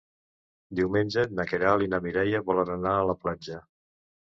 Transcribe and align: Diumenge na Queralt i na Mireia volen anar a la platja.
Diumenge 0.79 1.25
na 1.41 1.45
Queralt 1.51 1.87
i 1.87 1.91
na 1.93 2.01
Mireia 2.07 2.43
volen 2.51 2.75
anar 2.79 2.97
a 3.03 3.07
la 3.13 3.19
platja. 3.27 3.63